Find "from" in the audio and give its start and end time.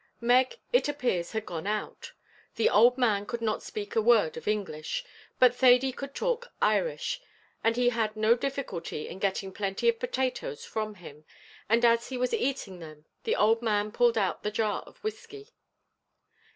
10.65-10.95